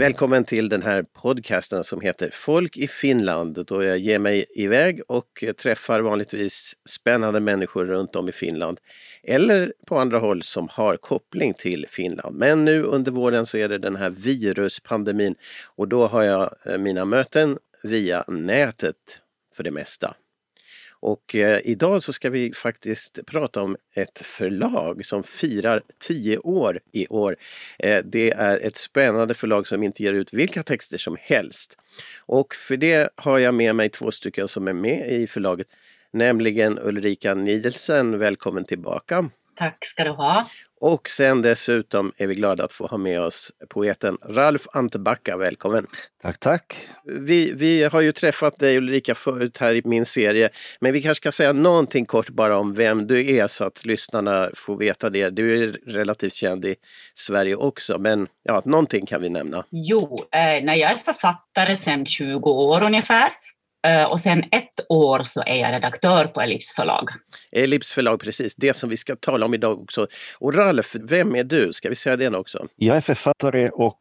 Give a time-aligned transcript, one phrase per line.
[0.00, 5.00] Välkommen till den här podcasten som heter Folk i Finland då jag ger mig iväg
[5.08, 8.80] och träffar vanligtvis spännande människor runt om i Finland
[9.22, 12.36] eller på andra håll som har koppling till Finland.
[12.36, 17.04] Men nu under våren så är det den här viruspandemin och då har jag mina
[17.04, 18.96] möten via nätet
[19.54, 20.14] för det mesta.
[21.00, 26.80] Och eh, idag så ska vi faktiskt prata om ett förlag som firar 10 år
[26.92, 27.36] i år.
[27.78, 31.78] Eh, det är ett spännande förlag som inte ger ut vilka texter som helst.
[32.18, 35.66] Och för det har jag med mig två stycken som är med i förlaget,
[36.10, 39.30] nämligen Ulrika Nielsen, välkommen tillbaka.
[39.56, 40.48] Tack ska du ha.
[40.80, 45.36] Och sen dessutom är vi glada att få ha med oss poeten Ralf Antebacka.
[45.36, 45.86] Välkommen!
[46.22, 46.76] Tack, tack!
[47.04, 50.48] Vi, vi har ju träffat dig Ulrika förut här i min serie,
[50.80, 54.50] men vi kanske ska säga någonting kort bara om vem du är så att lyssnarna
[54.54, 55.30] får veta det.
[55.30, 56.76] Du är relativt känd i
[57.14, 59.64] Sverige också, men ja, någonting kan vi nämna.
[59.70, 63.30] Jo, eh, när jag är författare sedan 20 år ungefär
[64.10, 67.08] och sen ett år så är jag redaktör på Ellips förlag.
[67.52, 68.56] Ellips förlag, precis.
[68.56, 70.06] Det som vi ska tala om idag också.
[70.38, 71.72] Och Ralf, vem är du?
[71.72, 72.66] Ska vi säga det också?
[72.76, 74.00] Jag är författare och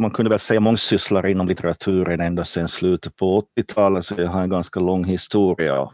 [0.00, 4.42] man kunde väl säga mångsysslare inom litteraturen ända sedan slutet på 80-talet, så jag har
[4.42, 5.90] en ganska lång historia.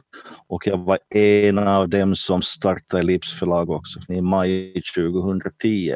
[0.49, 5.95] Och jag var en av dem som startade Ellips förlag också i maj 2010.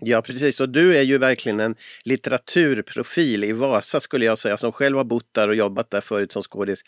[0.00, 4.72] Ja precis, och du är ju verkligen en litteraturprofil i Vasa skulle jag säga, som
[4.72, 6.82] själv har bott där och jobbat där förut som skådis.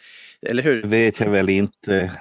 [0.47, 0.83] Eller hur?
[0.83, 2.13] Det vet jag väl inte.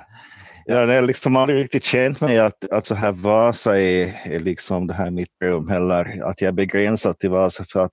[0.66, 4.88] Jag har liksom aldrig riktigt känt mig att, att så här Vasa är, är liksom
[4.88, 7.92] det här mitt rum, eller att jag är begränsad till Vasa för att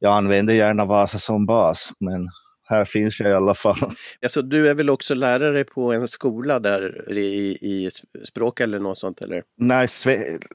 [0.00, 2.28] jag använder gärna Vasa som bas, men
[2.68, 3.78] här finns jag i alla fall.
[4.22, 7.90] Alltså, du är väl också lärare på en skola där i, i
[8.24, 9.20] språk eller något sånt?
[9.20, 9.42] Eller?
[9.56, 9.88] Nej,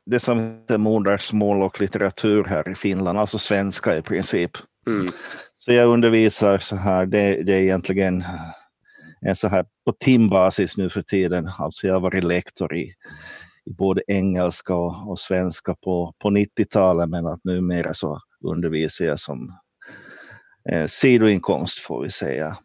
[0.06, 4.52] det som heter modersmål och litteratur här i Finland, alltså svenska i princip.
[4.88, 5.08] Mm.
[5.54, 8.24] Så jag undervisar så här, det, det är egentligen
[9.22, 11.52] en så här på timbasis nu för tiden.
[11.60, 12.94] Alltså jag har varit lektor i,
[13.66, 19.20] i både engelska och, och svenska på, på 90-talet men att numera så undervisar jag
[19.20, 19.58] som
[20.72, 22.58] eh, sidoinkomst får vi säga.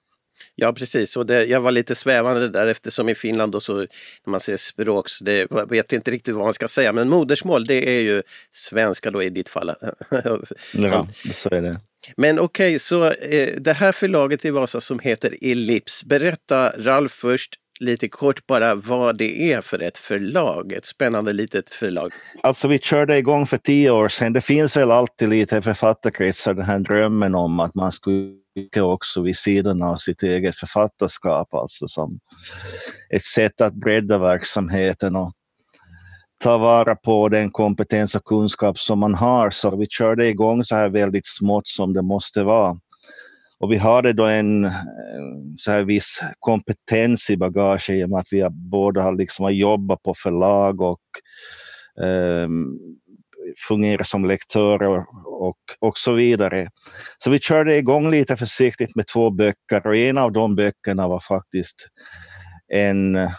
[0.55, 4.31] Ja precis, och det, jag var lite svävande där eftersom i Finland då så när
[4.31, 7.67] man säger språk så det, jag vet inte riktigt vad man ska säga men modersmål
[7.67, 8.23] det är ju
[8.53, 9.75] svenska då i ditt fall.
[10.73, 11.81] ja, så är det.
[12.17, 17.13] Men okej, okay, så eh, det här förlaget i Vasa som heter Ellips, berätta Ralf
[17.13, 22.13] först lite kort bara vad det är för ett förlag, ett spännande litet förlag?
[22.43, 24.33] Alltså vi körde igång för tio år sedan.
[24.33, 28.35] Det finns väl alltid lite författarkretsar den här drömmen om att man skulle
[28.77, 32.19] också vid sidan av sitt eget författarskap, alltså som
[33.11, 35.33] ett sätt att bredda verksamheten och
[36.39, 39.51] ta vara på den kompetens och kunskap som man har.
[39.51, 42.79] Så vi körde igång så här väldigt smått som det måste vara.
[43.61, 44.73] Och vi hade då en eh,
[45.59, 50.03] så här viss kompetens i bagaget i och med att vi båda har liksom jobbat
[50.03, 51.01] på förlag och
[52.03, 52.79] ehm, um,
[53.69, 56.71] fungerat som lektörer och, och så vidare.
[57.19, 61.21] Så vi körde igång lite försiktigt med två böcker och en av de böckerna var
[61.21, 61.89] faktiskt
[62.69, 63.33] en eh,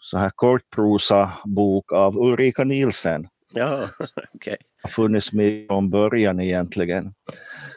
[0.00, 3.28] så här kortprosa bok av Ulrika Nielsen.
[3.52, 3.88] Ja,
[4.34, 4.56] okay
[4.86, 7.12] funnits med från början egentligen.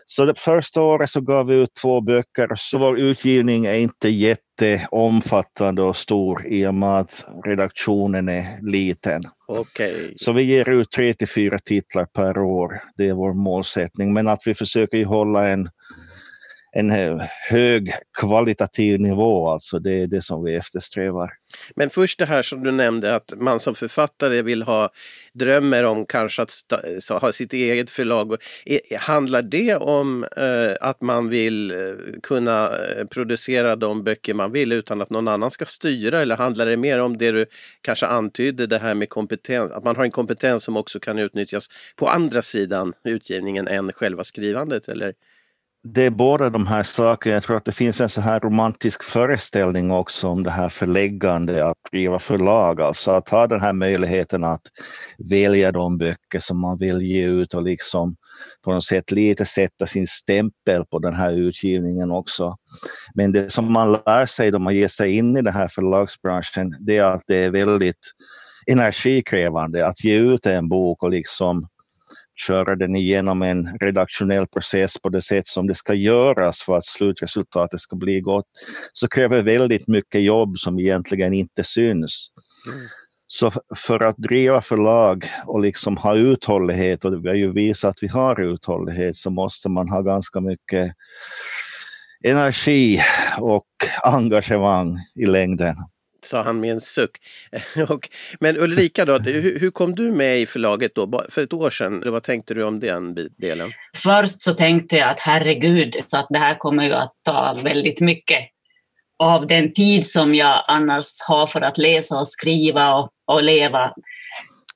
[0.05, 4.09] Så det första året så gav vi ut två böcker, så vår utgivning är inte
[4.09, 9.23] jätteomfattande och stor i och med att redaktionen är liten.
[9.47, 10.13] Okay.
[10.15, 14.13] Så vi ger ut tre till fyra titlar per år, det är vår målsättning.
[14.13, 15.69] Men att vi försöker hålla en
[16.71, 17.17] en eh,
[17.49, 21.33] hög kvalitativ nivå, alltså det är det som vi eftersträvar.
[21.75, 24.89] Men först det här som du nämnde att man som författare vill ha
[25.33, 26.51] drömmer om kanske att
[27.21, 28.37] ha sitt eget förlag.
[28.65, 31.77] E, handlar det om eh, att man vill eh,
[32.23, 36.65] kunna eh, producera de böcker man vill utan att någon annan ska styra eller handlar
[36.65, 37.45] det mer om det du
[37.81, 41.67] kanske antydde, det här med kompetens, att man har en kompetens som också kan utnyttjas
[41.95, 44.87] på andra sidan utgivningen än själva skrivandet?
[44.87, 45.13] Eller?
[45.83, 47.33] Det är båda de här sakerna.
[47.33, 51.65] Jag tror att det finns en så här romantisk föreställning också om det här förläggande,
[51.65, 54.61] att driva förlag, alltså att ha den här möjligheten att
[55.29, 58.15] välja de böcker som man vill ge ut och liksom
[58.61, 62.57] på något sätt lite sätta sin stämpel på den här utgivningen också.
[63.15, 66.75] Men det som man lär sig då man ger sig in i den här förlagsbranschen,
[66.79, 68.13] det är att det är väldigt
[68.67, 71.67] energikrävande att ge ut en bok och liksom
[72.39, 76.85] köra den igenom en redaktionell process på det sätt som det ska göras för att
[76.85, 78.45] slutresultatet ska bli gott,
[78.93, 82.31] så kräver väldigt mycket jobb som egentligen inte syns.
[82.67, 82.87] Mm.
[83.27, 88.03] Så för att driva förlag och liksom ha uthållighet, och vi har ju visat att
[88.03, 90.93] vi har uthållighet, så måste man ha ganska mycket
[92.23, 93.01] energi
[93.39, 93.67] och
[94.03, 95.75] engagemang i längden.
[96.21, 97.17] Sa han med en suck.
[97.89, 101.23] och, men Ulrika, då, hur, hur, kom du med i förlaget då?
[101.29, 103.69] För ett år sedan, vad tänkte du om den delen?
[103.95, 107.99] Först så tänkte jag att herregud, så att det här kommer ju att ta väldigt
[107.99, 108.39] mycket
[109.19, 113.85] av den tid som jag annars har för att läsa och skriva och, och leva.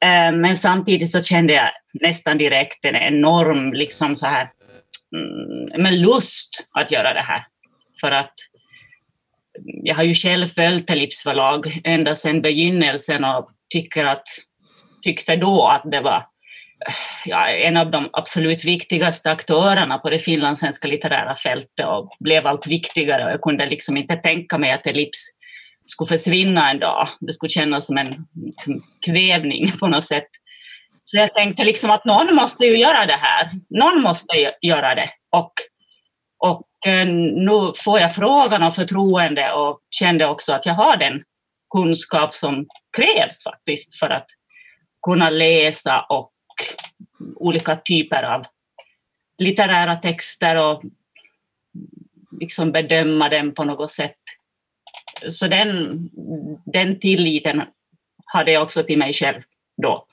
[0.01, 4.51] Eh, men samtidigt så kände jag nästan direkt en enorm liksom så här,
[5.15, 7.45] mm, men lust att göra det här.
[8.01, 8.33] För att
[9.83, 14.27] jag har ju själv följt Ellips förlag ända sedan begynnelsen och tycker att,
[15.03, 16.25] tyckte då att det var
[17.25, 22.67] ja, en av de absolut viktigaste aktörerna på det finlandssvenska litterära fältet och blev allt
[22.67, 23.31] viktigare.
[23.31, 25.19] Jag kunde liksom inte tänka mig att Elips
[25.85, 27.07] skulle försvinna en dag.
[27.19, 28.25] Det skulle kännas som en
[29.05, 30.27] kvävning på något sätt.
[31.05, 33.51] Så jag tänkte liksom att någon måste ju göra det här.
[33.69, 35.09] Någon måste göra det.
[35.31, 35.53] Och,
[36.39, 41.23] och Eh, nu får jag frågan och förtroende och kände också att jag har den
[41.75, 44.27] kunskap som krävs faktiskt för att
[45.05, 46.31] kunna läsa och
[47.35, 48.45] olika typer av
[49.37, 50.83] litterära texter och
[52.39, 54.17] liksom bedöma dem på något sätt.
[55.29, 56.09] Så den,
[56.65, 57.61] den tilliten
[58.25, 59.41] hade jag också till mig själv
[59.81, 60.05] då.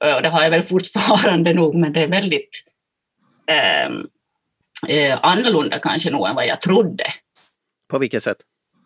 [0.00, 2.64] Och det har jag väl fortfarande nog, men det är väldigt
[3.86, 4.08] um,
[4.88, 7.04] eh, annorlunda kanske nog än vad jag trodde.
[7.88, 8.36] På vilket sätt?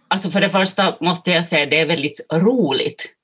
[0.09, 3.15] Alltså för det första måste jag säga att det är väldigt roligt.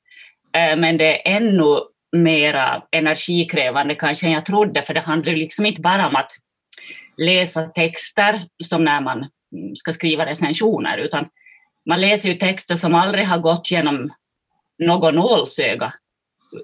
[0.56, 1.80] Eh, men det är ännu
[2.16, 6.32] mera energikrävande kanske än jag trodde, för det handlar liksom inte bara om att
[7.16, 9.26] läsa texter som när man
[9.74, 11.28] ska skriva recensioner, utan
[11.88, 14.12] man läser ju texter som aldrig har gått genom
[14.78, 15.92] någon nålsöga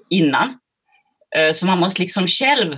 [0.09, 0.59] innan.
[1.35, 2.77] Eh, så man måste liksom själv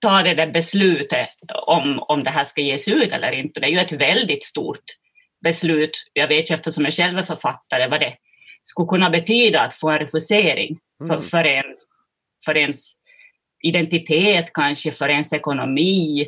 [0.00, 1.28] ta det där beslutet
[1.66, 3.60] om, om det här ska ges ut eller inte.
[3.60, 4.84] Det är ju ett väldigt stort
[5.44, 6.10] beslut.
[6.12, 8.14] Jag vet ju eftersom jag själv är författare vad det
[8.62, 11.22] skulle kunna betyda att få en refusering för, mm.
[11.22, 11.76] för ens
[12.44, 12.92] för ens
[13.62, 16.20] identitet, kanske för ens ekonomi.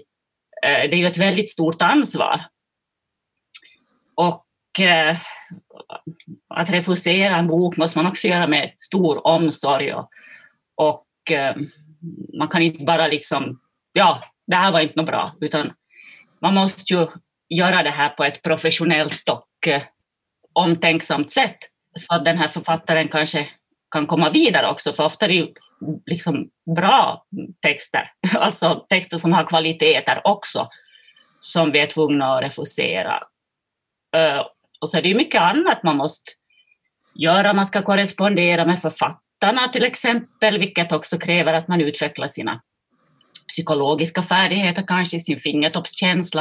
[0.62, 2.40] Eh, det är ju ett väldigt stort ansvar.
[4.14, 5.16] Och eh,
[6.54, 10.10] att refusera en bok måste man också göra med stor omsorg och,
[10.74, 11.56] och eh,
[12.38, 13.60] man kan inte bara liksom,
[13.92, 15.72] ja, det här var inte något bra, utan
[16.40, 17.06] man måste ju
[17.48, 19.82] göra det här på ett professionellt och eh,
[20.52, 21.58] omtänksamt sätt
[21.98, 23.48] så att den här författaren kanske
[23.90, 25.48] kan komma vidare också, för ofta är det ju
[26.06, 27.26] liksom bra
[27.62, 30.68] texter, alltså texter som har kvaliteter också,
[31.38, 33.22] som vi är tvungna att refusera.
[34.16, 34.42] Eh,
[34.80, 36.32] och så är det ju mycket annat man måste
[37.14, 37.52] göra.
[37.52, 38.82] Man ska korrespondera med
[39.40, 42.60] författarna till exempel, vilket också kräver att man utvecklar sina
[43.48, 46.40] psykologiska färdigheter, kanske sin fingertoppskänsla.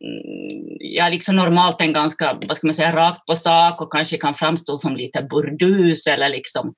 [0.00, 3.92] Mm, Jag är liksom normalt en ganska, vad ska man säga, rakt på sak och
[3.92, 6.74] kanske kan framstå som lite burdus eller liksom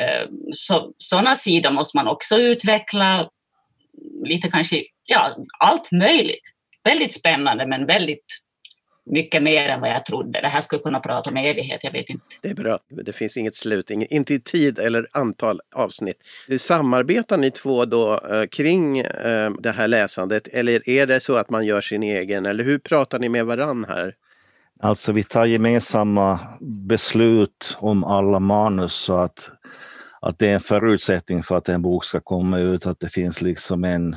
[0.00, 3.28] eh, så, sådana sidor måste man också utveckla.
[4.24, 6.54] Lite kanske, ja, allt möjligt.
[6.84, 8.24] Väldigt spännande men väldigt
[9.10, 10.40] mycket mer än vad jag trodde.
[10.40, 12.24] Det här skulle kunna prata om evighet, jag vet inte.
[12.40, 12.78] Det är bra.
[12.88, 16.16] Det finns inget slut, inte i tid eller antal avsnitt.
[16.58, 21.50] Samarbetar ni två då eh, kring eh, det här läsandet eller är det så att
[21.50, 24.14] man gör sin egen eller hur pratar ni med varann här?
[24.82, 29.50] Alltså vi tar gemensamma beslut om alla manus så att
[30.20, 33.42] att det är en förutsättning för att en bok ska komma ut, att det finns
[33.42, 34.16] liksom en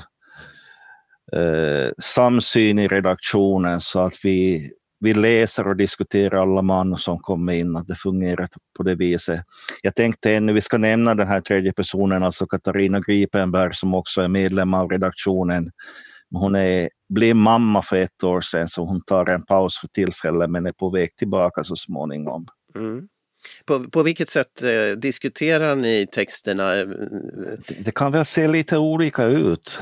[1.33, 4.71] eh, samsyn i redaktionen så att vi,
[5.03, 9.45] vi läser och diskuterar alla manus som kommer in, att det fungerar på det viset.
[9.81, 14.21] Jag tänkte ännu, vi ska nämna den här tredje personen, alltså Katarina Gripenberg som också
[14.21, 15.71] är medlem av redaktionen.
[16.31, 20.49] Hon är, blev mamma för ett år sedan så hon tar en paus för tillfället
[20.49, 22.47] men är på väg tillbaka så småningom.
[22.75, 23.07] Mm.
[23.65, 26.73] På, på vilket sätt eh, diskuterar ni texterna?
[26.73, 29.79] Det, det kan väl se lite olika ut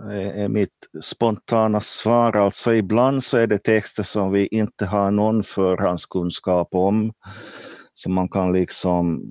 [0.00, 2.36] Eh, är mitt spontana svar.
[2.36, 7.12] Alltså ibland så är det texter som vi inte har någon förhandskunskap om.
[7.92, 9.22] Så man kan liksom,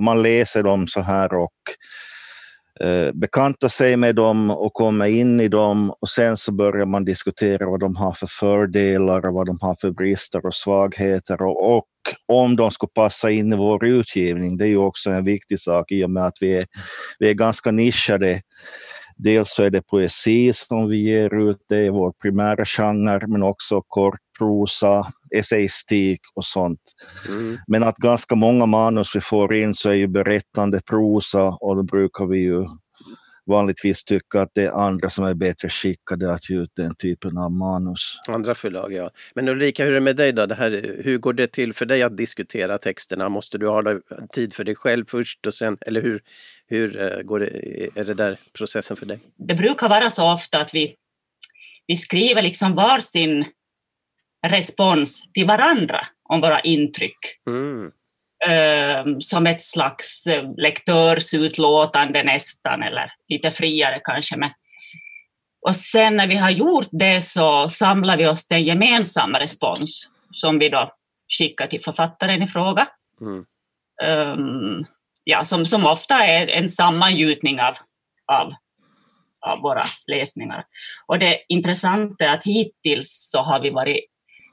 [0.00, 1.52] man läser dem så här och
[2.86, 7.04] eh, bekantar sig med dem och kommer in i dem och sen så börjar man
[7.04, 11.76] diskutera vad de har för fördelar och vad de har för brister och svagheter och,
[11.76, 11.88] och
[12.26, 14.56] om de ska passa in i vår utgivning.
[14.56, 16.66] Det är ju också en viktig sak i och med att vi är,
[17.18, 18.42] vi är ganska nischade.
[19.16, 23.42] Dels så är det poesi som vi ger ut, det är vår primära genre, men
[23.42, 26.80] också kortprosa, essayistik och sånt.
[27.28, 27.58] Mm.
[27.66, 31.82] Men att ganska många manus vi får in så är ju berättande prosa och då
[31.82, 32.66] brukar vi ju
[33.46, 37.38] vanligtvis tycka att det är andra som är bättre skickade att ge ut den typen
[37.38, 38.18] av manus.
[38.28, 39.10] Andra förlag, ja.
[39.34, 40.46] Men Ulrika, hur är det med dig då?
[40.46, 43.28] Det här, hur går det till för dig att diskutera texterna?
[43.28, 43.82] Måste du ha
[44.32, 46.22] tid för dig själv först och sen, eller hur,
[46.66, 49.18] hur eh, går det, är det där processen för dig?
[49.36, 50.96] Det brukar vara så ofta att vi,
[51.86, 53.44] vi skriver liksom varsin
[54.46, 57.18] respons till varandra om våra intryck.
[57.48, 57.92] Mm.
[58.48, 64.36] Uh, som ett slags uh, lektörsutlåtande nästan, eller lite friare kanske.
[64.36, 64.50] Men,
[65.66, 70.10] och sen när vi har gjort det så samlar vi oss till en gemensam respons
[70.30, 70.94] som vi då
[71.38, 72.88] skickar till författaren i fråga.
[73.20, 73.44] Mm.
[74.02, 74.84] Um,
[75.24, 77.74] ja, som, som ofta är en sammangjutning av,
[78.32, 78.52] av,
[79.46, 80.64] av våra läsningar.
[81.06, 84.04] Och det intressanta är att hittills så har vi varit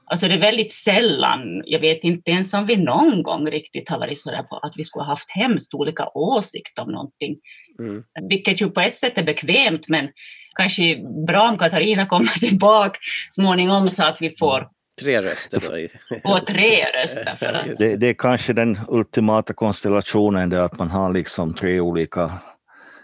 [0.06, 3.98] Alltså det är väldigt sällan, jag vet inte ens om vi någon gång riktigt har
[3.98, 7.36] varit sådär på att vi skulle ha haft hemskt olika åsikter om någonting.
[7.78, 8.02] Mm.
[8.28, 10.08] Vilket ju på ett sätt är bekvämt men
[10.56, 12.98] kanske bra om Katarina kommer tillbaka
[13.30, 14.68] småningom så att vi får
[15.00, 16.30] Tre röster då?
[16.32, 17.34] Och tre röster.
[17.34, 17.78] För att...
[17.78, 22.32] det, det är kanske den ultimata konstellationen, det att man har liksom tre olika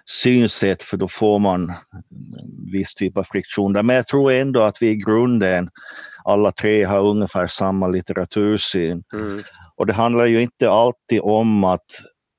[0.07, 1.73] synsätt, för då får man
[2.73, 3.73] viss typ av friktion.
[3.73, 5.71] Men jag tror ändå att vi i grunden
[6.25, 9.03] alla tre har ungefär samma litteratursyn.
[9.15, 9.43] Mm.
[9.77, 11.87] Och det handlar ju inte alltid om att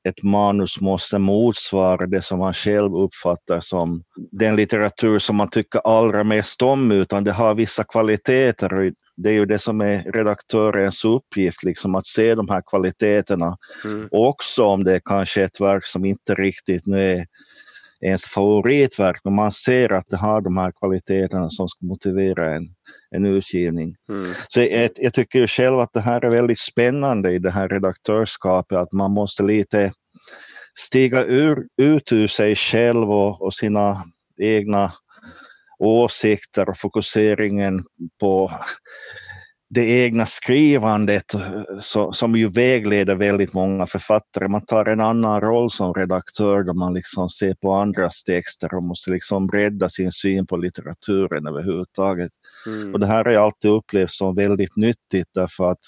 [0.09, 5.79] ett manus måste motsvara det som man själv uppfattar som den litteratur som man tycker
[5.79, 8.93] allra mest om, utan det har vissa kvaliteter.
[9.23, 13.57] Det är ju det som är redaktörens uppgift, liksom att se de här kvaliteterna.
[13.85, 14.07] Mm.
[14.11, 17.25] Också om det är kanske ett verk som inte riktigt nu är
[18.01, 22.67] ens favoritverk, men man ser att det har de här kvaliteterna som ska motivera en,
[23.11, 23.95] en utgivning.
[24.09, 24.33] Mm.
[24.47, 28.77] Så jag, jag tycker själv att det här är väldigt spännande i det här redaktörskapet,
[28.77, 29.91] att man måste lite
[30.79, 34.03] stiga ur, ut ur sig själv och, och sina
[34.41, 34.93] egna
[35.79, 37.83] åsikter och fokuseringen
[38.19, 38.51] på
[39.69, 41.25] det egna skrivandet
[41.79, 44.47] så, som ju vägleder väldigt många författare.
[44.47, 48.83] Man tar en annan roll som redaktör då man liksom ser på andras texter och
[48.83, 52.31] måste liksom bredda sin syn på litteraturen överhuvudtaget.
[52.67, 52.93] Mm.
[52.93, 55.79] Och det här har jag alltid upplevt som väldigt nyttigt därför att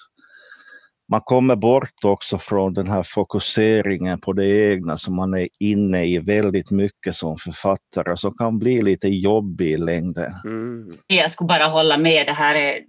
[1.11, 6.05] man kommer bort också från den här fokuseringen på det egna som man är inne
[6.05, 10.33] i väldigt mycket som författare som kan bli lite jobbig i längden.
[10.45, 10.97] Mm.
[11.07, 12.79] Jag skulle bara hålla med, det här är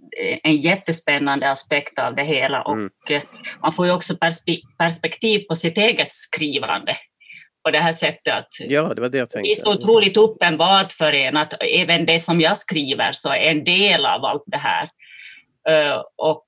[0.43, 2.89] en jättespännande aspekt av det hela och mm.
[3.61, 4.17] Man får ju också
[4.77, 6.97] perspektiv på sitt eget skrivande
[7.65, 8.33] på det här sättet.
[8.33, 9.49] Att ja, det var det jag tänkte.
[9.49, 13.51] Det är så otroligt uppenbart för en att även det som jag skriver så är
[13.51, 14.89] en del av allt det här.
[16.17, 16.45] Och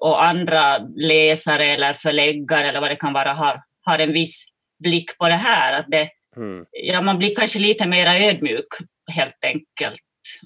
[0.00, 4.44] och andra läsare eller förläggare eller vad det kan vara har, har en viss
[4.84, 5.72] blick på det här.
[5.72, 6.66] Att det, mm.
[6.70, 8.66] ja, man blir kanske lite mer ödmjuk
[9.12, 10.02] helt enkelt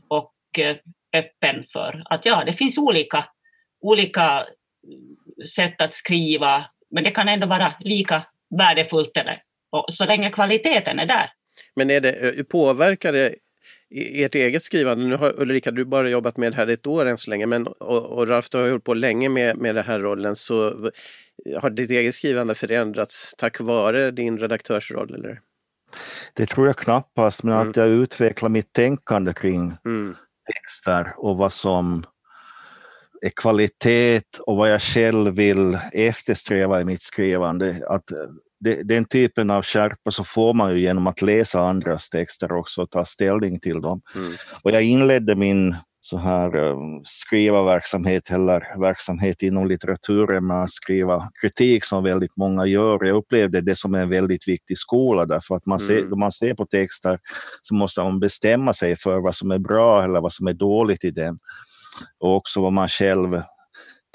[0.08, 0.76] och eh,
[1.16, 3.25] öppen för att ja, det finns olika,
[3.80, 4.46] olika
[5.54, 8.22] sätt att skriva, men det kan ändå vara lika
[8.58, 11.30] värdefullt eller, och så länge kvaliteten är där.
[11.76, 13.34] Men är det, eh, påverkar det
[13.94, 17.18] ert eget skrivande, nu har Ulrika du bara jobbat med det här ett år än
[17.18, 20.00] så länge, men och, och Ralf du har hållit på länge med, med den här
[20.00, 20.90] rollen, så
[21.61, 25.40] har ditt eget skrivande förändrats tack vare din redaktörsroll eller?
[26.34, 27.70] Det tror jag knappast, men mm.
[27.70, 30.14] att jag utvecklar mitt tänkande kring mm.
[30.52, 32.04] texter och vad som
[33.22, 37.82] är kvalitet och vad jag själv vill eftersträva i mitt skrivande.
[37.88, 38.11] Att
[38.62, 42.83] det, den typen av skärpa så får man ju genom att läsa andras texter också
[42.83, 44.00] och ta ställning till dem.
[44.14, 44.33] Mm.
[44.62, 51.31] Och jag inledde min så här um, skrivarverksamhet eller verksamhet inom litteraturen med att skriva
[51.40, 53.04] kritik som väldigt många gör.
[53.04, 55.87] Jag upplevde det som en väldigt viktig skola därför att man mm.
[55.87, 57.19] ser, då man ser på texter
[57.62, 61.04] så måste man bestämma sig för vad som är bra eller vad som är dåligt
[61.04, 61.38] i dem.
[62.21, 63.42] Och också vad man själv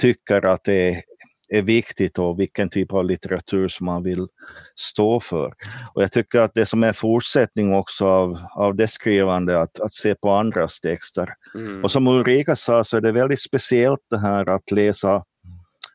[0.02, 1.02] tycker att det är
[1.50, 4.28] är viktigt och vilken typ av litteratur som man vill
[4.76, 5.54] stå för.
[5.94, 9.94] Och jag tycker att det som är fortsättning också av, av det skrivande, att, att
[9.94, 11.34] se på andras texter.
[11.56, 11.84] Mm.
[11.84, 15.24] Och som Ulrika sa så är det väldigt speciellt det här att läsa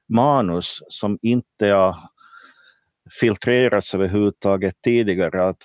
[0.08, 1.96] manus som inte har
[3.20, 5.48] filtrerats överhuvudtaget tidigare.
[5.48, 5.62] Att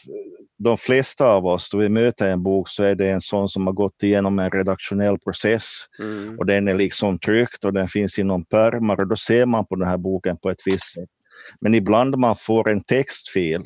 [0.58, 3.68] de flesta av oss, då vi möter en bok, så är det en sån som
[3.68, 5.64] har gått igenom en redaktionell process.
[6.00, 6.40] Mm.
[6.40, 9.76] Och den är liksom tryckt och den finns inom pärmar och då ser man på
[9.76, 11.10] den här boken på ett visst sätt.
[11.62, 13.64] Men ibland man får en textfil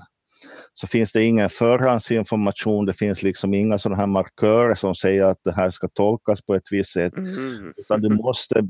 [0.73, 5.43] så finns det ingen förhandsinformation, det finns liksom inga sådana här markörer som säger att
[5.43, 7.17] det här ska tolkas på ett visst sätt.
[7.17, 7.73] Mm.
[7.77, 8.67] Utan du måste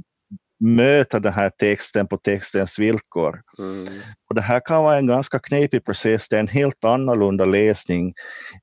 [0.61, 3.41] möta den här texten på textens villkor.
[3.59, 3.87] Mm.
[4.29, 8.13] Och det här kan vara en ganska knepig process, det är en helt annorlunda läsning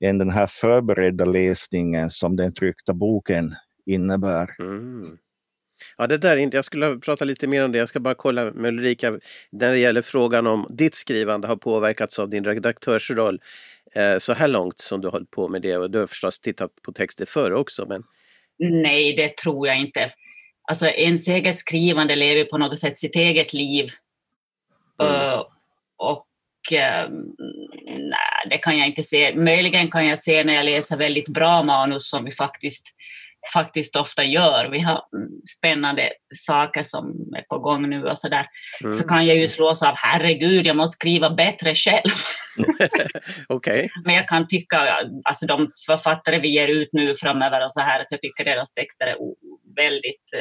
[0.00, 3.54] än den här förberedda läsningen som den tryckta boken
[3.86, 4.50] innebär.
[4.58, 5.18] Mm.
[5.96, 6.56] Ja, det där inte.
[6.56, 7.78] Jag skulle prata lite mer om det.
[7.78, 9.10] Jag ska bara kolla med Ulrika
[9.52, 13.40] när det gäller frågan om ditt skrivande har påverkats av din redaktörsroll
[13.94, 15.76] eh, så här långt som du har hållit på med det.
[15.76, 17.86] Och du har förstås tittat på texter förr också.
[17.88, 18.02] Men...
[18.58, 20.10] Nej, det tror jag inte.
[20.68, 23.90] Alltså ens eget skrivande lever på något sätt sitt eget liv.
[25.02, 25.12] Mm.
[25.12, 25.38] Uh,
[25.98, 26.26] och
[26.72, 27.10] uh,
[27.86, 29.34] nej, det kan jag inte se.
[29.34, 32.86] Möjligen kan jag se när jag läser väldigt bra manus som vi faktiskt
[33.52, 34.68] faktiskt ofta gör.
[34.72, 35.02] Vi har
[35.58, 37.06] spännande saker som
[37.36, 38.46] är på gång nu och så där.
[38.80, 38.92] Mm.
[38.92, 42.14] Så kan jag ju slås av, herregud, jag måste skriva bättre själv.
[43.48, 43.88] okay.
[44.04, 48.00] Men jag kan tycka, alltså de författare vi ger ut nu framöver och så här,
[48.00, 49.16] att jag tycker deras texter är
[49.78, 50.32] väldigt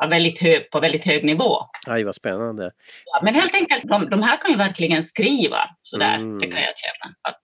[0.00, 1.56] ja, väldigt hög, på väldigt hög nivå.
[1.86, 2.70] Aj, vad spännande.
[3.04, 6.38] Ja, men helt enkelt, de, de här kan ju verkligen skriva sådär, mm.
[6.38, 7.14] det kan jag känna.
[7.22, 7.42] Att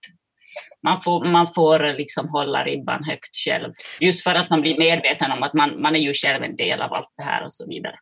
[0.83, 3.73] man får, man får liksom hålla ribban högt själv.
[3.99, 6.81] Just för att man blir medveten om att man, man är ju själv en del
[6.81, 7.95] av allt det här och så vidare.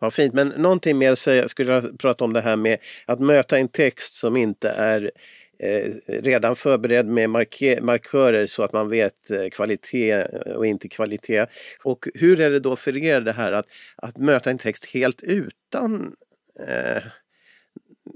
[0.00, 3.58] Ja, fint, men någonting mer säga, skulle jag prata om det här med att möta
[3.58, 5.08] en text som inte är eh,
[5.60, 10.88] Eh, redan förberedd med marker, markörer så att man vet eh, kvalitet eh, och inte
[10.88, 11.46] kvalitet.
[11.84, 15.22] Och hur är det då för er det här att, att möta en text helt
[15.22, 16.12] utan
[16.68, 17.02] eh,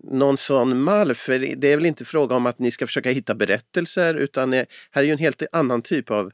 [0.05, 3.35] någon sån mall, för det är väl inte fråga om att ni ska försöka hitta
[3.35, 6.33] berättelser utan här är ju en helt annan typ av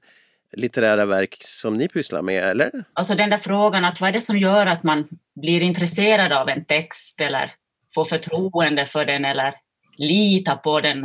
[0.53, 2.85] litterära verk som ni pysslar med, eller?
[2.93, 5.09] Alltså den där frågan att vad är det som gör att man
[5.41, 7.53] blir intresserad av en text eller
[7.95, 9.55] får förtroende för den eller
[9.99, 11.05] lita på den.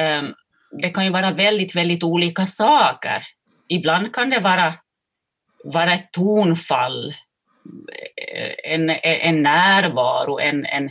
[0.00, 0.34] Um,
[0.82, 3.22] det kan ju vara väldigt, väldigt olika saker.
[3.68, 4.74] Ibland kan det vara,
[5.64, 7.14] vara ett tonfall,
[8.64, 10.90] en, en närvaro, en, en,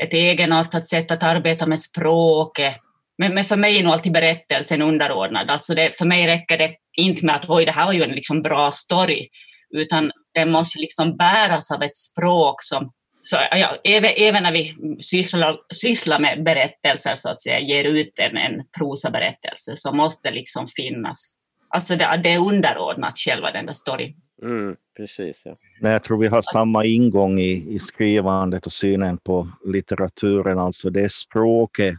[0.00, 2.76] ett egenartat sätt att arbeta med språket.
[3.18, 5.50] Men, men för mig är nog alltid berättelsen underordnad.
[5.50, 8.10] Alltså det, för mig räcker det inte med att oj, det här var ju en
[8.10, 9.28] liksom bra story,
[9.70, 12.92] utan den måste liksom bäras av ett språk som
[13.28, 18.18] så, ja, även, även när vi sysslar, sysslar med berättelser, så att säga, ger ut
[18.18, 21.48] en, en prosaberättelse, så måste det liksom finnas...
[21.68, 24.14] Alltså det, det är underordnat själva den där storyn.
[24.42, 25.56] Mm, precis, ja.
[25.80, 30.90] Men jag tror vi har samma ingång i, i skrivandet och synen på litteraturen, alltså
[30.90, 31.94] det är språket,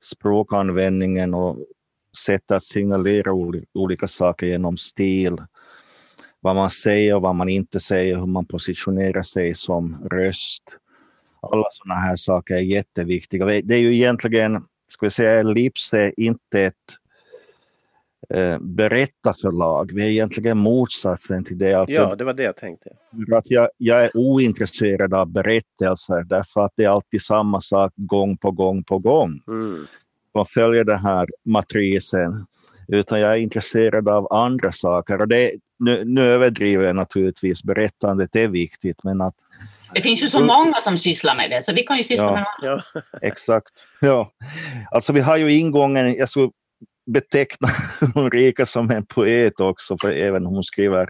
[0.00, 1.58] språkanvändningen och
[2.26, 3.32] sätt att signalera
[3.74, 5.36] olika saker genom stil.
[6.40, 10.62] Vad man säger och vad man inte säger, hur man positionerar sig som röst.
[11.42, 13.44] Alla sådana här saker är jätteviktiga.
[13.46, 16.74] Det är ju egentligen, ska vi säga, Lips är inte ett
[18.34, 19.92] eh, berättarförlag.
[19.94, 21.74] Vi är egentligen motsatsen till det.
[21.74, 22.90] Alltså, ja, det var det jag tänkte.
[23.32, 28.36] Att jag, jag är ointresserad av berättelser därför att det är alltid samma sak gång
[28.36, 29.40] på gång på gång.
[29.48, 29.86] Mm.
[30.34, 32.46] Man följer den här matrisen.
[32.88, 35.20] Utan jag är intresserad av andra saker.
[35.20, 39.34] Och det, nu, nu överdriver jag naturligtvis, berättandet är viktigt men att
[39.94, 42.32] det finns ju så många som sysslar med det, så vi kan ju syssla ja,
[42.32, 42.82] med det.
[42.94, 43.02] Ja.
[43.22, 43.86] Exakt.
[44.00, 44.32] Ja.
[44.90, 46.50] Alltså vi har ju ingången, jag skulle
[47.06, 47.68] beteckna
[48.14, 51.08] Ulrika som en poet också, för även hon skriver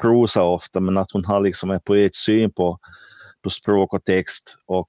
[0.00, 2.78] prosa ofta, men att hon har liksom en poetsyn på,
[3.42, 4.88] på språk och text och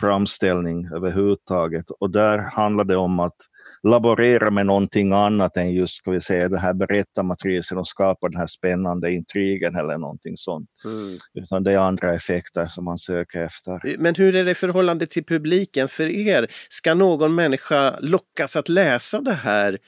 [0.00, 1.90] framställning överhuvudtaget.
[1.90, 3.36] Och där handlar det om att
[3.82, 8.40] laborera med någonting annat än just ska vi säga, det här berättarmatrisen och skapa den
[8.40, 10.70] här spännande intrigen eller någonting sånt.
[10.84, 11.18] Mm.
[11.34, 13.96] Utan det är andra effekter som man söker efter.
[13.98, 16.46] Men hur är det i förhållande till publiken för er?
[16.68, 19.78] Ska någon människa lockas att läsa det här?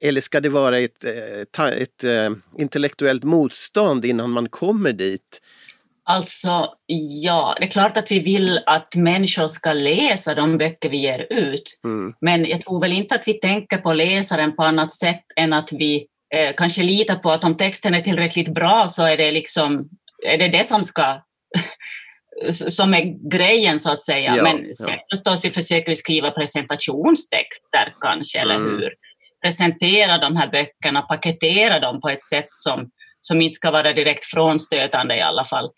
[0.00, 4.92] Eller ska det vara ett, eh, ett, ett, ett eh, intellektuellt motstånd innan man kommer
[4.92, 5.40] dit?
[6.10, 6.74] Alltså,
[7.22, 11.26] ja, det är klart att vi vill att människor ska läsa de böcker vi ger
[11.30, 11.80] ut.
[11.84, 12.14] Mm.
[12.20, 15.72] Men jag tror väl inte att vi tänker på läsaren på annat sätt än att
[15.72, 19.88] vi eh, kanske litar på att om texten är tillräckligt bra så är det liksom,
[20.26, 21.22] är det det som ska
[22.50, 24.36] som är grejen så att säga.
[24.36, 25.16] Ja, Men sen ja.
[25.16, 28.50] förstås, vi försöker skriva presentationstexter kanske, mm.
[28.50, 28.94] eller hur?
[29.42, 32.90] Presentera de här böckerna, paketera dem på ett sätt som
[33.28, 35.70] som inte ska vara direkt frånstötande i alla fall.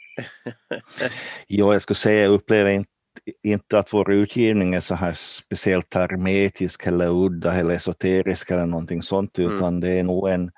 [1.49, 2.91] jo, jag skulle säga, jag upplever inte,
[3.43, 9.03] inte att vår utgivning är så här speciellt hermetisk eller udda eller esoterisk eller någonting
[9.03, 9.57] sånt, mm.
[9.57, 10.51] utan det är nog en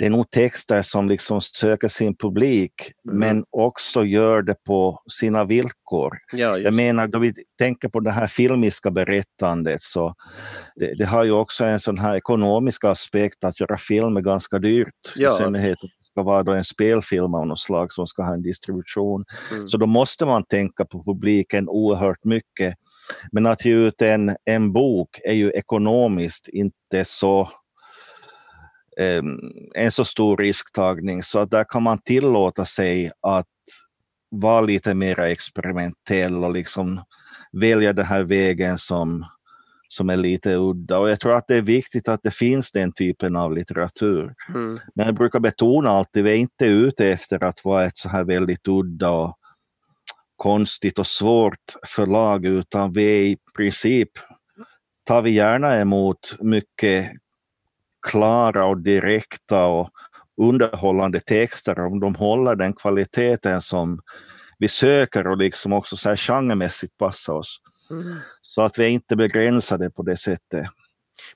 [0.00, 2.72] det är nog texter som liksom söker sin publik,
[3.04, 3.18] mm.
[3.18, 6.18] men också gör det på sina villkor.
[6.32, 10.14] Ja, jag menar, då vi tänker på det här filmiska berättandet, så
[10.76, 14.58] det, det, har ju också en sån här ekonomisk aspekt att göra film är ganska
[14.58, 15.12] dyrt.
[15.16, 15.34] Ja.
[15.34, 19.24] I synnerhet ska vara då en spelfilm av något slag som ska ha en distribution.
[19.52, 19.68] Mm.
[19.68, 22.74] Så då måste man tänka på publiken oerhört mycket.
[23.32, 27.50] Men att ge ut en, en bok är ju ekonomiskt inte så
[29.74, 33.46] en så stor risktagning så att där kan man tillåta sig att
[34.30, 37.04] vara lite mer experimentell och liksom
[37.52, 39.26] välja den här vägen som,
[39.88, 40.98] som är lite udda.
[40.98, 44.34] Och jag tror att det är viktigt att det finns den typen av litteratur.
[44.48, 44.78] Mm.
[44.94, 48.24] Men jag brukar betona alltid, vi är inte ute efter att vara ett så här
[48.24, 49.36] väldigt udda och
[50.36, 54.10] konstigt och svårt förlag, utan vi är i princip,
[55.04, 57.10] tar vi gärna emot mycket
[58.02, 59.90] klara och direkta och
[60.36, 64.00] underhållande texter om de håller den kvaliteten som
[64.58, 67.60] vi söker och liksom också så här genremässigt passar oss.
[67.90, 68.16] Mm.
[68.40, 70.66] Så att vi är inte begränsade på det sättet.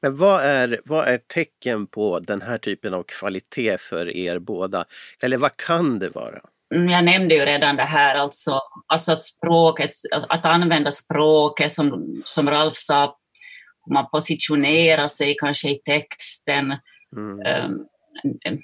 [0.00, 4.84] Men vad är, vad är tecken på den här typen av kvalitet för er båda?
[5.22, 6.40] Eller vad kan det vara?
[6.74, 9.90] Mm, Jag nämnde ju redan det här, alltså, alltså att språket,
[10.28, 13.16] att använda språket som, som Ralf sa,
[13.92, 16.76] man positionerar sig kanske i texten,
[17.16, 17.64] Mm.
[17.64, 17.86] um,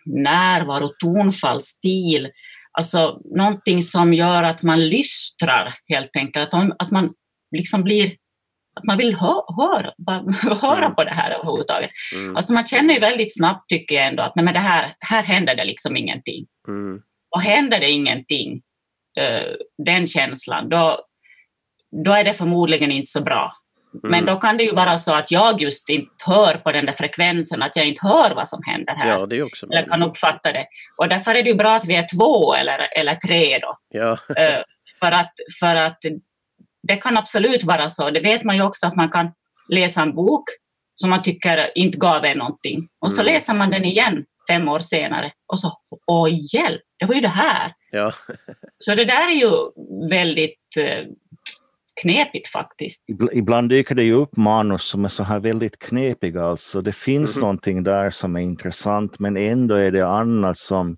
[0.07, 2.31] närvaro, tonfall, stil.
[2.73, 7.13] Alltså någonting som gör att man lystrar helt enkelt, att, om- att man
[7.57, 8.17] liksom blir
[8.77, 9.93] att man vill hö höra,
[10.61, 11.91] höra på det här överhuvudtaget.
[12.15, 12.37] Mm.
[12.37, 15.23] Alltså man känner ju väldigt snabbt tycker jag ändå att nej men det här, här
[15.23, 16.47] händer det liksom ingenting.
[16.69, 17.03] Mm.
[17.35, 18.63] Och händer det ingenting,
[19.21, 19.53] eh,
[19.87, 21.01] den känslan, då,
[22.05, 23.53] då är det förmodligen inte så bra.
[24.03, 24.27] Men Mm.
[24.27, 27.63] då kan det ju vara så att jag just inte hör på den där frekvensen,
[27.63, 29.09] att jag inte hör vad som händer här.
[29.09, 30.67] Ja, det också Eller kan uppfatta det.
[30.97, 33.77] Och därför är det ju bra att vi är två eller, eller tre då.
[33.89, 34.63] Ja, Eh,
[35.01, 35.99] för, att, för att
[36.89, 38.11] det kan absolut vara så.
[38.11, 39.33] Det vet man ju också att man kan
[39.69, 40.45] läsa en bok
[40.95, 42.89] som man tycker inte gav en någonting.
[43.01, 43.35] Och så Mm.
[43.35, 45.73] läser man den igen fem år senare och så,
[46.07, 47.73] åh hjälp, det var ju det här.
[47.91, 48.13] ja.
[48.79, 49.51] Så det där är ju
[50.11, 51.05] väldigt eh,
[52.03, 53.05] knepigt faktiskt.
[53.13, 56.45] Ibl- Ibland dyker det ju upp manus som är så här väldigt knepiga.
[56.45, 57.41] Alltså det finns Mhm.
[57.41, 60.97] någonting där som är intressant men ändå är det annat som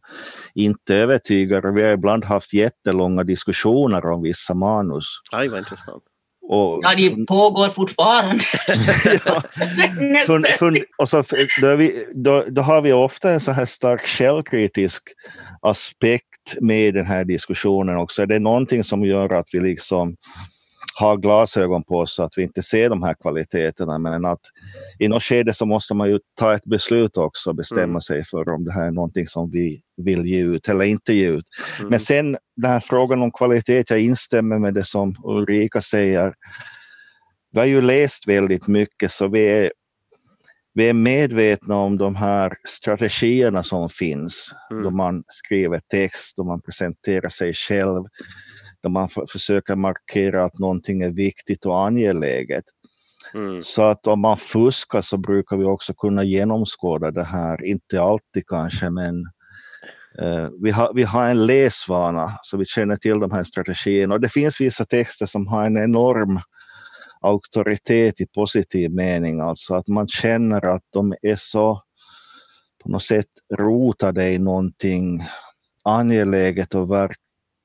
[0.55, 1.73] inte övertygar.
[1.75, 5.07] Vi har ibland haft jättelånga diskussioner om vissa manus.
[5.33, 6.03] Aj, vad intressant.
[6.49, 8.39] Och, Ja, det pågår fortfarande.
[9.27, 9.43] Ja.
[10.27, 11.25] Fun, fun, och så,
[11.61, 15.03] då, vi, då, då har vi ofta en så här stark källkritisk
[15.61, 16.29] aspekt
[16.61, 18.27] med den här diskussionen också.
[18.27, 20.17] Det är någonting som gör att vi liksom
[20.95, 23.99] har glasögon på så att vi inte ser de här kvaliteterna.
[23.99, 24.41] Men att
[24.99, 28.01] i något skede så måste man ju ta ett beslut också och bestämma Mm.
[28.01, 31.29] sig för om det här är någonting som vi vill ge ut eller inte ge
[31.29, 31.45] ut.
[31.79, 31.91] Mm.
[31.91, 36.35] Men sen den här frågan om kvalitet, jag instämmer med det som Ulrika säger.
[37.51, 39.73] Vi har ju läst väldigt mycket så vi är,
[40.75, 44.55] vi är medvetna om de här strategierna som finns.
[44.71, 44.83] Mm.
[44.85, 48.05] Då man skriver text, då man presenterar sig själv,
[48.83, 52.65] då man försöker markera att någonting är viktigt och angeläget.
[53.35, 53.63] Mm.
[53.63, 58.47] Så att om man fuskar så brukar vi också kunna genomskåda det här, inte alltid
[58.47, 59.21] kanske men
[60.19, 64.21] eh, vi, har, vi har en läsvana så vi känner till de här strategierna och
[64.21, 66.41] det finns vissa texter som har en enorm
[67.21, 71.83] auktoritet i positiv mening, alltså att man känner att de är så
[72.83, 73.27] på något sätt
[73.59, 75.27] rotade i någonting
[75.85, 76.89] angeläget och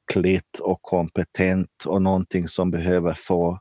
[0.07, 3.59] verkligt och kompetent och någonting som behöver få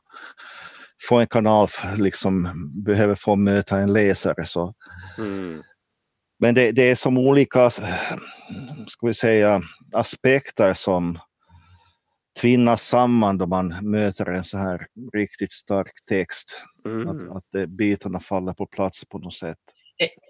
[1.09, 2.49] få en kanal, liksom
[2.85, 4.45] behöver få möta en läsare.
[4.45, 4.73] Så.
[5.17, 5.63] Mm.
[6.39, 7.69] Men det, det är som olika
[8.87, 9.61] ska vi säga,
[9.93, 11.19] aspekter som
[12.41, 16.63] tvinnas samman då man möter en så här riktigt stark text.
[16.85, 17.09] Mm.
[17.09, 19.57] Att, att bitarna faller på plats på något sätt.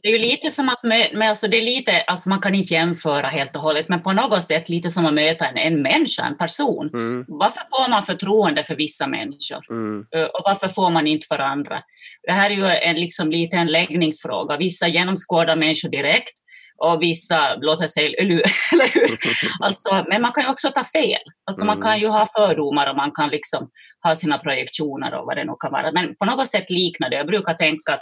[0.04, 2.74] Det, är ju lite som att men alltså det är lite, alltså man kan inte
[2.74, 6.24] jämföra helt och hållet, men på något sätt lite som att möta en, en människa,
[6.26, 6.90] en person.
[6.94, 7.26] Mm.
[7.28, 9.66] Varför får man förtroende för vissa människor?
[9.72, 10.06] Mm.
[10.16, 11.82] Eh, Och varför får man inte för andra?
[12.24, 14.58] Det här är ju en, liksom lite en läggningsfråga.
[14.58, 16.34] Vissa genomskådar människor direkt
[16.80, 18.16] och vissa låter sig...
[18.20, 18.44] Eller hur?
[19.60, 21.22] Alltså, men man kan ju också ta fel.
[21.46, 21.84] Alltså, Man Mm.
[21.84, 23.70] kan ju ha fördomar och man kan liksom
[24.04, 25.92] ha sina projektioner och vad det nu kan vara.
[25.92, 27.16] Men på något sätt liknar det.
[27.16, 28.00] Jag brukar tänka att,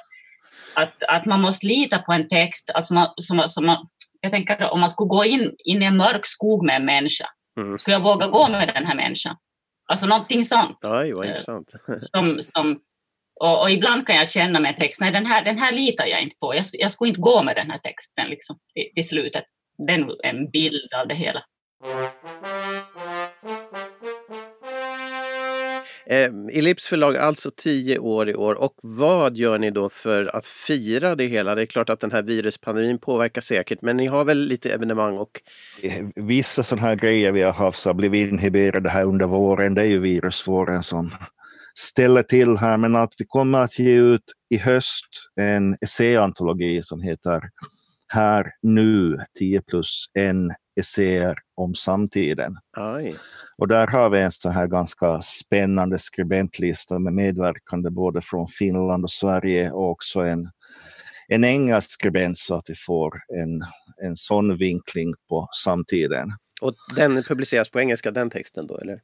[0.76, 2.72] att, att man måste lita på en text.
[2.74, 3.88] Alltså man, som, som man,
[4.22, 7.26] jag tänker om man skulle gå in, in i en mörk skog med en människa,
[7.60, 7.78] Mm.
[7.78, 9.36] skulle jag våga gå med den här människan?
[9.88, 10.86] Alltså någonting sånt.
[10.86, 11.72] Aj, vad Eh, intressant.
[12.02, 12.80] Som, som,
[13.40, 16.06] och, och ibland kan jag känna med en text, nej den här, den här litar
[16.06, 16.56] jag inte på.
[16.56, 19.44] Jag, jag skulle inte gå med den här texten liksom, till, till slutet.
[19.88, 21.44] Den är en bild av det hela.
[26.08, 28.56] Eh, Ellips förlag, alltså tio år i år.
[28.56, 31.56] Och vad gör ni då för att fira det hela?
[31.56, 35.18] Det är klart att den här viruspandemin påverkar säkert, men ni har väl lite evenemang
[35.18, 35.42] och...
[36.16, 39.74] Vissa sådana här grejer vi har haft så har blivit inhiberade här under våren.
[39.74, 41.12] Det är ju virusvåren som
[41.80, 47.02] ställer till här, men att vi kommer att ge ut i höst en essäantologi som
[47.02, 47.42] heter
[48.08, 52.58] Här nu 10 plus en essäer om samtiden.
[52.78, 53.16] Aj.
[53.58, 59.04] Och där har vi en så här ganska spännande skribentlista med medverkande både från Finland
[59.04, 60.50] och Sverige och också en,
[61.28, 63.66] en engelsk skribent så att vi får en,
[64.08, 66.32] en sån vinkling på samtiden.
[66.62, 69.00] Och den publiceras på engelska, den texten då eller?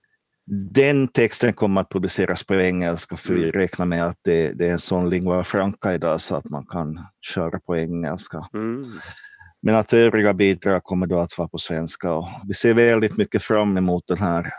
[0.73, 3.51] Den texten kommer att publiceras på engelska för vi mm.
[3.51, 6.99] räknar med att det, det är en sån lingua franca idag så att man kan
[7.21, 8.47] köra på engelska.
[8.53, 8.86] Mm.
[9.62, 13.43] Men att övriga bidrag kommer då att vara på svenska och vi ser väldigt mycket
[13.43, 14.54] fram emot den här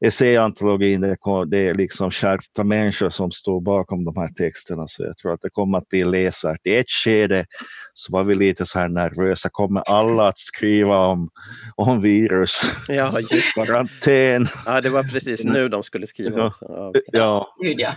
[0.00, 1.00] essäantologin.
[1.00, 5.32] Det, det är liksom skärpta människor som står bakom de här texterna så jag tror
[5.32, 6.60] att det kommer att bli läsvärt.
[6.64, 7.46] I ett skede
[7.94, 9.48] så var vi lite så här nervösa.
[9.52, 11.30] Kommer alla att skriva om,
[11.76, 12.60] om virus?
[12.88, 13.66] Ja, just det.
[13.66, 14.48] Karantän.
[14.66, 16.52] Ja, det var precis nu de skulle skriva.
[16.60, 16.92] Ja.
[17.12, 17.46] ja.
[17.58, 17.94] ja.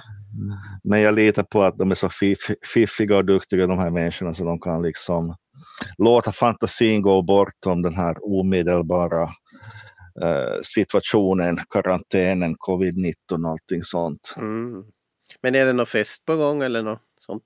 [0.84, 2.10] Men jag litar på att de är så
[2.74, 5.36] fiffiga och duktiga de här människorna så de kan liksom
[5.98, 9.24] låta fantasin gå bortom den här omedelbara
[10.24, 14.34] uh, situationen, karantänen, covid-19 och allting sånt.
[14.38, 14.84] Mm.
[15.42, 17.44] Men är det någon fest på gång eller något sånt?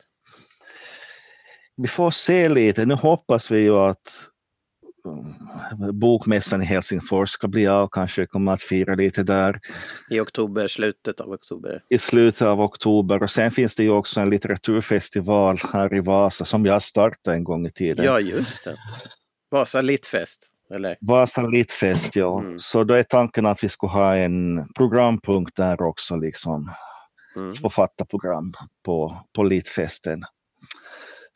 [1.78, 2.86] Vi får se lite.
[2.86, 4.30] Nu hoppas vi ju att
[5.94, 9.60] bokmässan i Helsingfors ska bli av, kanske kommer att fira lite där.
[10.10, 11.84] I oktober, slutet av oktober?
[11.90, 16.46] I slutet av oktober och sen finns det ju också en litteraturfestival här i Vasa
[16.46, 18.06] som jag startade en gång i tiden.
[18.06, 18.78] Ja, just det.
[19.52, 20.52] Vasa Littfest?
[20.76, 20.98] Eller?
[21.02, 22.40] Vasa Littfest, ja.
[22.40, 22.60] Mm.
[22.60, 26.72] Så då är tanken att vi ska ha en programpunkt där också, liksom.
[27.36, 27.54] Mm.
[27.54, 28.54] Författarprogram
[28.86, 30.24] på, på Littfesten.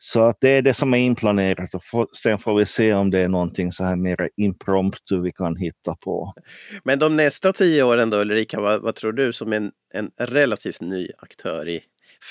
[0.02, 3.18] Så att det är det som är inplanerat och sen får vi se om det
[3.18, 6.34] är någonting så här mer impromptu vi kan hitta på.
[6.84, 10.80] Men de nästa tio åren då Ulrika, vad, vad tror du som en, en relativt
[10.80, 11.80] ny aktör i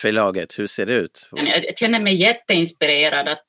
[0.01, 1.29] förlaget, hur ser det ut?
[1.31, 3.45] Jag känner mig jätteinspirerad att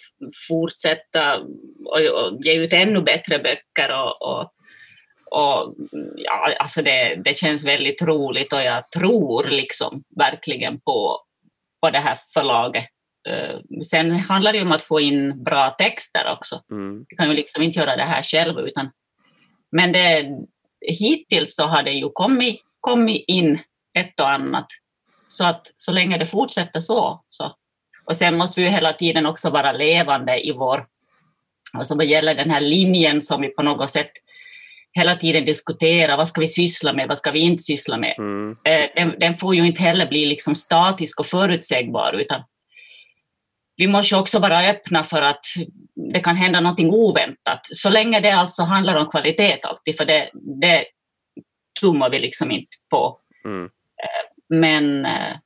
[0.49, 1.37] fortsätta
[1.85, 4.53] och, och ge ut ännu bättre böcker och, och,
[5.31, 5.75] och
[6.17, 11.21] ja, alltså det, det känns väldigt roligt och jag tror liksom verkligen på,
[11.83, 12.87] på det här förlaget
[13.91, 16.63] sen handlar det om att få in bra texter också.
[16.71, 17.05] Mm.
[17.09, 18.91] Vi kan ju liksom inte göra det här själva utan
[19.73, 20.27] men det,
[20.81, 23.59] hittills så har det ju kommit, kommit in
[23.99, 24.67] ett och annat.
[25.27, 27.57] Så att så länge det fortsätter så, så.
[28.05, 30.87] Och sen måste vi ju hela tiden också vara levande i vår,
[31.73, 34.11] alltså vad gäller den här linjen som vi på något sätt
[34.93, 38.15] hela tiden diskuterar, vad ska vi syssla med, vad ska vi inte syssla med.
[38.19, 38.57] Mm.
[38.65, 42.43] Eh, den, den, får ju inte heller bli liksom statisk och förutsägbar, utan
[43.81, 45.45] vi måste också vara öppna för att
[46.13, 47.61] det kan hända någonting oväntat.
[47.63, 50.85] Så länge det alltså handlar om kvalitet alltid, för det, det
[51.81, 53.19] tummar vi liksom inte på.
[53.45, 53.65] Mm.
[53.65, 55.37] Eh, men, eh,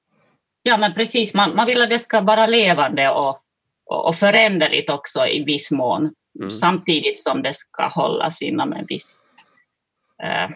[0.62, 3.38] ja, men precis, man, man vill att det ska vara levande och,
[3.86, 6.14] och, och föränderligt också i viss mån.
[6.40, 6.50] Mm.
[6.50, 9.24] Samtidigt som det ska hållas inom en viss
[10.22, 10.50] eh,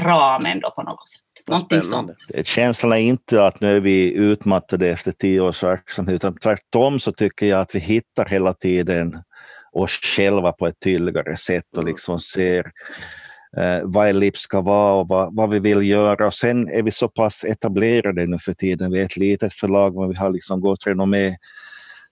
[0.00, 1.27] ram ändå på något sätt.
[1.48, 2.10] Någonting sånt.
[2.44, 7.12] Känslan är inte att nu är vi utmattade efter tio års verksamhet, utan tvärtom så
[7.12, 9.22] tycker jag att vi hittar hela tiden
[9.72, 11.92] oss själva på ett tydligare sätt och mm.
[11.92, 12.72] liksom ser
[13.56, 16.26] eh, vad Ellipse ska vara och vad, vad, vi vill göra.
[16.26, 18.92] Och sen är vi så pass etablerade nu för tiden.
[18.92, 21.26] Vi är ett litet förlag men vi har liksom gott renommé.
[21.26, 21.36] Mm.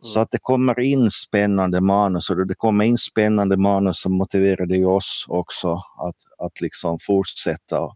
[0.01, 4.85] Så att det kommer in spännande manus och det kommer in spännande manus som motiverade
[4.85, 7.95] oss också att, att liksom fortsätta och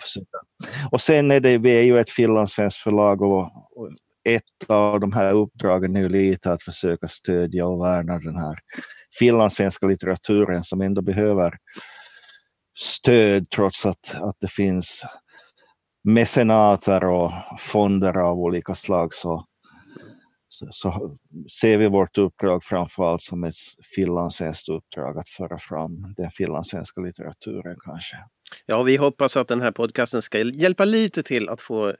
[0.00, 0.38] försöka.
[0.90, 3.42] Och sen är det, vi är ju ett finlandssvenskt förlag och,
[3.76, 3.90] och
[4.24, 8.58] ett av de här uppdragen är ju lite att försöka stödja och värna den här
[9.18, 11.58] finlandssvenska litteraturen som ändå behöver
[12.78, 15.04] stöd trots att, att det finns
[16.04, 19.46] mecenater och fonder av olika slag så,
[20.48, 21.16] så, så
[21.60, 23.54] ser vi vårt uppdrag framförallt som ett
[23.94, 28.16] finlandssvenskt uppdrag att föra fram den finlandssvenska litteraturen kanske.
[28.70, 31.94] Ja, vi hoppas att den här podcasten ska hjälpa lite till att få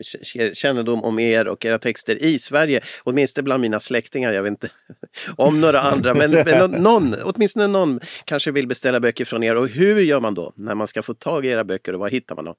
[0.52, 2.80] kännedom om er och era texter i Sverige.
[3.04, 4.32] Åtminstone bland mina släktingar.
[4.32, 4.68] Jag vet inte
[5.36, 9.56] om några andra, men, men någon, åtminstone någon kanske vill beställa böcker från er.
[9.56, 12.10] Och hur gör man då när man ska få tag i era böcker och var
[12.10, 12.54] hittar man dem?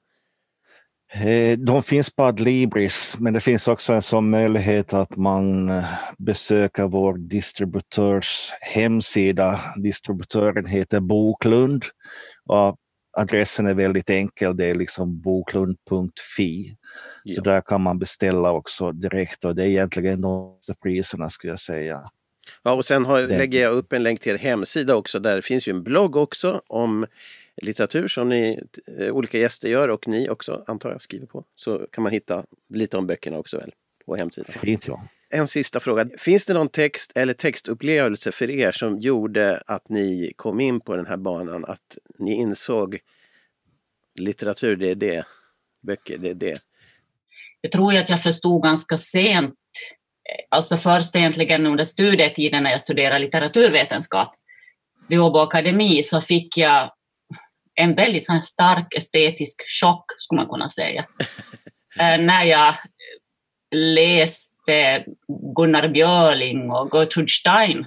[1.12, 5.84] Eh, de finns på Adlibris, men det finns också en sån möjlighet att man eh,
[6.18, 9.60] besöker vår distributörs hemsida.
[9.76, 11.84] Distributören heter Boklund.
[12.44, 12.76] Och
[13.12, 16.76] adressen är väldigt enkel, det är liksom boklund.fi.
[17.24, 17.34] Ja.
[17.34, 21.60] Så där kan man beställa också direkt och det är egentligen de priserna skulle jag
[21.60, 22.10] säga.
[22.62, 25.18] Ja, och sen har, lägger jag upp en länk till er hemsida också.
[25.18, 27.06] Där finns ju en blogg också om
[27.62, 28.62] litteratur som ni,
[28.98, 31.44] eh, olika gäster gör och ni också antar jag skriver på.
[31.56, 32.44] Så kan man hitta
[32.74, 33.72] lite om böckerna också väl
[34.06, 34.52] på hemsidan.
[34.60, 35.08] Fint ja.
[35.32, 36.06] En sista fråga.
[36.18, 40.96] Finns det någon text eller textupplevelse för er som gjorde att ni kom in på
[40.96, 41.64] den här banan?
[41.64, 42.98] Att ni insåg
[44.14, 45.24] litteratur, det är det.
[45.82, 46.54] Böcker, det är det.
[47.60, 49.54] Jag tror att jag förstod ganska sent,
[50.48, 54.34] alltså först egentligen under studietiden när jag studerade litteraturvetenskap
[55.08, 56.92] vid Åbo Akademi så fick jag
[57.74, 61.04] en väldigt stark estetisk chock, skulle man kunna säga.
[62.00, 62.74] Eh, när jag
[63.74, 64.49] läste
[65.56, 67.86] Gunnar Björling och Gertrude Stein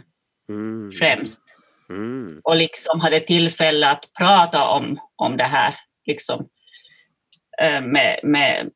[0.50, 0.92] mm.
[0.92, 1.42] främst.
[1.90, 2.40] Mm.
[2.44, 6.48] Och liksom hade tillfälle att prata om, om det här liksom,
[7.62, 8.70] eh, med, med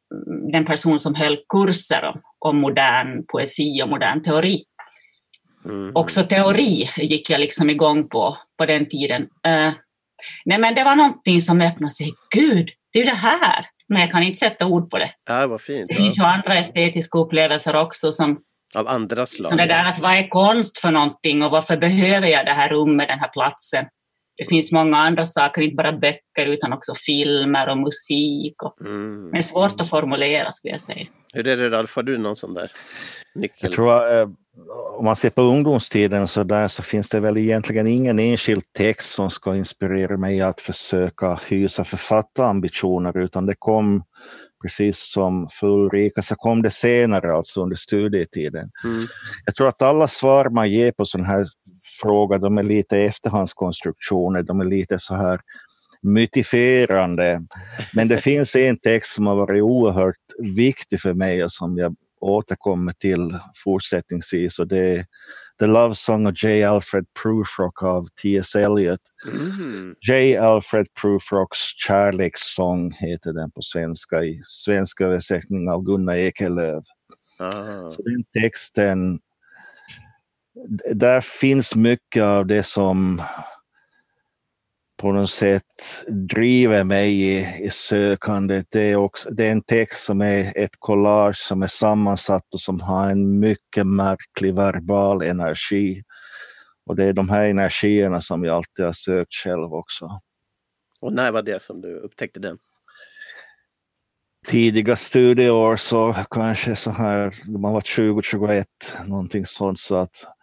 [0.52, 4.64] den person som höll kurser om, om modern poesi och modern teori.
[5.66, 5.92] Mm.
[5.96, 9.22] Också teori gick jag liksom igång på på den tiden.
[9.22, 9.74] Uh,
[10.46, 12.14] nej men det var någonting som öppnade sig.
[12.36, 13.66] Gud, det är ju det här!
[13.90, 15.12] Men jag kan inte sätta ord på det.
[15.26, 15.88] Ja, vad fint.
[15.88, 18.40] Det finns ju andra estetiska upplevelser också som
[18.76, 19.50] av andra slag?
[19.50, 22.70] Som det där att vad är konst för någonting och varför behöver jag det här
[22.70, 23.86] rummet, den här platsen?
[24.38, 28.64] Det finns många andra saker, inte bara böcker utan också filmer och musik.
[28.64, 29.30] Och, mm.
[29.30, 31.06] Men svårt att formulera skulle jag säga.
[31.34, 32.72] Hur är det Ralf, har du någon sån där
[33.38, 33.58] nyckel?
[33.62, 34.30] Jag tror, eh,
[34.98, 39.10] om man ser på ungdomstiden så där så finns det väl egentligen ingen enskild text
[39.10, 44.04] som ska inspirera mig att försöka hysa författarambitioner utan det kom
[44.62, 48.72] precis som för Ulrika så kom det senare, alltså under studietiden.
[48.84, 49.08] Mm.
[49.46, 51.46] Jag tror att alla svar man ger på sån här
[52.02, 55.40] fråga, de är lite efterhandskonstruktioner, de är lite så här
[56.02, 57.44] mytifierande.
[57.94, 61.96] Men det finns en text som har varit oerhört viktig för mig och som jag
[62.20, 65.06] återkommer till fortsättningsvis och det är
[65.60, 66.64] The Love Song of J.
[66.64, 68.56] Alfred Prufrock av T.S.
[68.56, 69.00] Eliot.
[69.28, 69.96] Mm.
[70.08, 70.38] J.
[70.38, 76.84] Alfred Prufrocks Kärlekssång heter den på svenska i svensk översättning av Gunnar Ekelöf.
[77.40, 77.90] Ah.
[77.90, 79.20] Så den texten,
[80.94, 83.22] där finns mycket av det som
[84.98, 85.64] på något sätt
[86.08, 88.66] driver mig i, i sökandet.
[88.70, 92.62] Det är, också, det är en text som är ett collage som är sammansatt och
[92.62, 96.04] som har en mycket märklig verbal energi.
[96.86, 100.22] Och det är de här energierna som jag alltid har sökt själv också.
[101.02, 102.58] Och när var det som du upptäckte den?
[104.48, 108.66] Tidiga studieår så kanske så här, man var 20-21,
[109.06, 109.80] någonting sånt.
[109.80, 110.37] Så att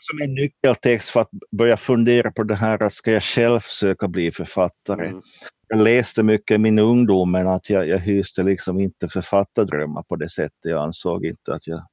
[0.00, 4.08] som en nyckeltext för att börja fundera på det här att ska jag själv försöka
[4.08, 5.06] bli författare.
[5.06, 5.22] Mm.
[5.68, 10.16] Jag läste mycket i min ungdom men att jag, jag hyste liksom inte författardrömmar på
[10.16, 10.58] det sättet.
[10.62, 11.86] Jag ansåg inte att jag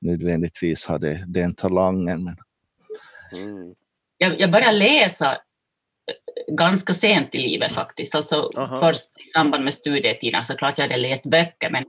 [0.00, 2.24] nödvändigtvis hade den talangen.
[2.24, 2.36] Men...
[3.36, 3.74] Mm.
[4.18, 8.14] Jag, jag började läsa eh, ganska sent i livet faktiskt.
[8.14, 11.84] Alltså först i samband med studietiden, så klart jag hade läst böcker men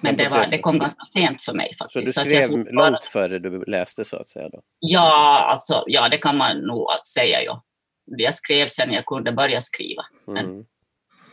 [0.00, 2.14] men det, var, det kom ganska sent för mig faktiskt.
[2.14, 4.48] Så du skrev så långt före du läste så att säga?
[4.48, 4.62] Då.
[4.78, 7.42] Ja, alltså, ja, det kan man nog säga.
[7.42, 7.62] Ja.
[8.04, 10.02] Jag skrev sen jag kunde börja skriva.
[10.26, 10.64] Men, mm.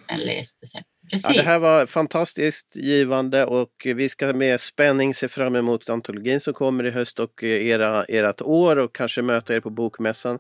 [0.07, 0.83] men läste sen.
[1.11, 1.35] Precis.
[1.35, 6.41] Ja, det här var fantastiskt givande och vi ska med spänning se fram emot antologin
[6.41, 10.39] som kommer i höst och era, ert år och kanske möta er på Bokmässan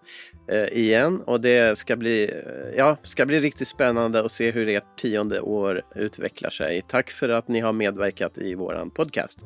[0.51, 1.21] eh, igen.
[1.21, 5.41] Och det ska bli, eh, ja, ska bli riktigt spännande att se hur ert tionde
[5.41, 6.81] år utvecklar sig.
[6.87, 9.39] Tack för att ni har medverkat i våran podcast.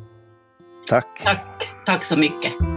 [0.87, 1.21] Tack.
[1.23, 2.76] Tack, Tack så mycket.